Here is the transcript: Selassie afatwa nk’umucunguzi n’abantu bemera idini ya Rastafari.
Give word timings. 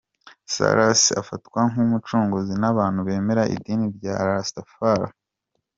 Selassie 0.53 1.17
afatwa 1.21 1.59
nk’umucunguzi 1.71 2.53
n’abantu 2.61 2.99
bemera 3.07 3.43
idini 3.55 3.87
ya 4.05 4.15
Rastafari. 4.27 5.07